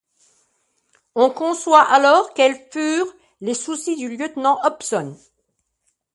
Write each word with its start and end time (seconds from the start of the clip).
On 1.13 1.29
conçoit 1.29 1.83
alors 1.83 2.33
quels 2.33 2.59
furent 2.71 3.13
les 3.39 3.53
soucis 3.53 3.97
du 3.97 4.09
lieutenant 4.09 4.59
Hobson. 4.65 5.15